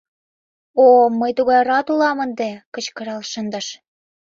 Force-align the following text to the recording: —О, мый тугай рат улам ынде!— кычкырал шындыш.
—О, 0.85 0.85
мый 1.19 1.31
тугай 1.37 1.61
рат 1.69 1.87
улам 1.93 2.17
ынде!— 2.25 2.49
кычкырал 2.73 3.21
шындыш. 3.31 3.67